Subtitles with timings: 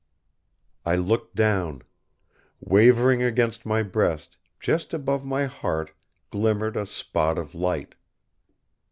[0.83, 1.83] I looked down.
[2.59, 5.91] Wavering against my breast, just above my heart
[6.31, 7.93] glimmered a spot of light.